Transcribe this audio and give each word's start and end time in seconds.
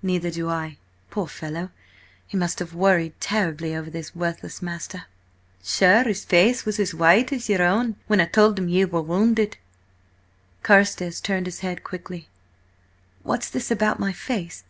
"Neither 0.00 0.30
do 0.30 0.48
I. 0.48 0.76
Poor 1.10 1.26
fellow, 1.26 1.70
he 2.28 2.36
must 2.36 2.60
have 2.60 2.72
worried 2.72 3.20
terribly 3.20 3.74
over 3.74 3.90
his 3.90 4.14
worthless 4.14 4.62
master." 4.62 5.06
"Sure, 5.60 6.04
his 6.04 6.24
face 6.24 6.64
was 6.64 6.78
as 6.78 6.94
white 6.94 7.32
as 7.32 7.48
your 7.48 7.64
own 7.64 7.96
when 8.06 8.20
I 8.20 8.26
told 8.26 8.60
him 8.60 8.68
ye 8.68 8.84
were 8.84 9.02
wounded!" 9.02 9.56
Carstares 10.62 11.20
turned 11.20 11.46
his 11.46 11.58
head 11.66 11.82
quickly. 11.82 12.28
"What's 13.24 13.50
this 13.50 13.68
about 13.68 13.98
my 13.98 14.12
face? 14.12 14.62